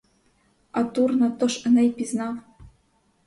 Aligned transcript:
А 0.77 0.83
Турна 0.83 1.29
тож 1.31 1.65
Еней 1.65 1.89
пізнав; 1.91 2.37